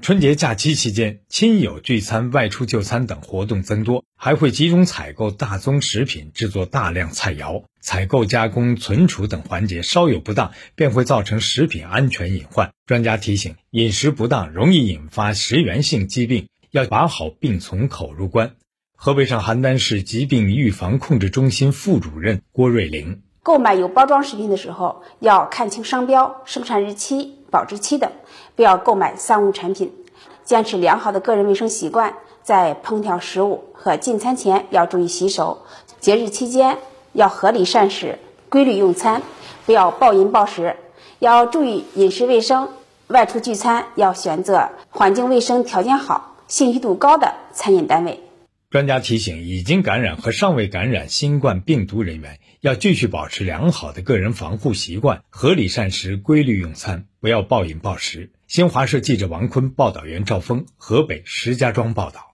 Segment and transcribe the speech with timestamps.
[0.00, 7.64] 春节假期期间，亲友聚餐、外出就餐等活动增多，还会集中采购大宗食品，制作大量菜肴。
[7.80, 12.70] 采购、加工、存储等环节稍有不当，便会造成食品安全隐患。
[12.86, 18.52] 专家提醒，饮食不当容易引发食源性疾病，要把好病从口入关。
[18.94, 27.37] 河北省邯郸市疾病预防控制中心副主任郭瑞玲：购买有包装食品的时候，要看清商标、生产日期。
[27.50, 28.12] 保质期的，
[28.56, 29.92] 不要购买三无产品，
[30.44, 35.58] 坚持良好的个人卫生习惯，在烹调食物和进餐前要注意洗手。
[36.00, 36.78] 节日期间
[37.12, 39.22] 要合理膳食，规律用餐，
[39.66, 40.76] 不要暴饮暴食，
[41.18, 42.68] 要注意饮食卫生。
[43.08, 48.27] 外出聚餐要选择环境卫生条件好、信誉度高的餐饮单位。
[48.70, 58.30] 专家提醒，已经感染和尚未感染新冠病毒人员，要继续保持良好的个人防护习惯，合理膳食，规律用餐，不要暴饮暴食。
[58.46, 62.27] 新华社记者王坤，报道员赵峰，河北石家庄报道。